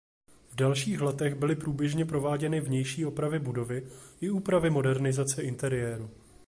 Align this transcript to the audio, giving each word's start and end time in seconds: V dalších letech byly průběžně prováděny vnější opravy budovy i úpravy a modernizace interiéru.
V 0.49 0.55
dalších 0.55 1.01
letech 1.01 1.35
byly 1.35 1.55
průběžně 1.55 2.05
prováděny 2.05 2.61
vnější 2.61 3.05
opravy 3.05 3.39
budovy 3.39 3.87
i 4.21 4.29
úpravy 4.29 4.67
a 4.67 4.71
modernizace 4.71 5.43
interiéru. 5.43 6.09